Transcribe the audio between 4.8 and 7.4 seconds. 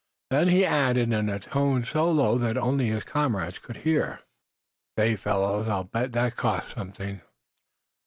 "Say, fellows, I'll bet that cost something!"